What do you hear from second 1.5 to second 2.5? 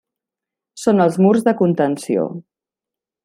contenció.